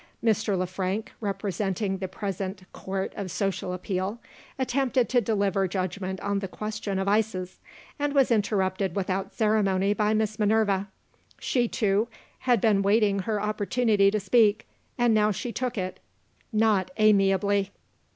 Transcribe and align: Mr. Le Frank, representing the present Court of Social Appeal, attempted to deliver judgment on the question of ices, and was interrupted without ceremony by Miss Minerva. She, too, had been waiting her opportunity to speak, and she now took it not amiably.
Mr. 0.23 0.57
Le 0.57 0.65
Frank, 0.65 1.11
representing 1.21 1.99
the 1.99 2.07
present 2.07 2.63
Court 2.73 3.13
of 3.15 3.29
Social 3.29 3.71
Appeal, 3.71 4.17
attempted 4.57 5.07
to 5.09 5.21
deliver 5.21 5.67
judgment 5.67 6.19
on 6.21 6.39
the 6.39 6.47
question 6.47 6.97
of 6.97 7.07
ices, 7.07 7.59
and 7.99 8.13
was 8.15 8.31
interrupted 8.31 8.95
without 8.95 9.31
ceremony 9.35 9.93
by 9.93 10.15
Miss 10.15 10.39
Minerva. 10.39 10.87
She, 11.39 11.67
too, 11.67 12.07
had 12.39 12.59
been 12.59 12.81
waiting 12.81 13.19
her 13.19 13.39
opportunity 13.39 14.09
to 14.09 14.19
speak, 14.19 14.65
and 14.97 15.11
she 15.35 15.49
now 15.49 15.53
took 15.53 15.77
it 15.77 15.99
not 16.51 16.89
amiably. 16.97 17.69